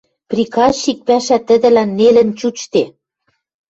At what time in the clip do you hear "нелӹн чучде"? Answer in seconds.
1.97-2.83